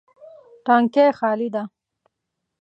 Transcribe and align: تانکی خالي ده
تانکی 0.65 1.05
خالي 1.17 1.47
ده 1.53 1.63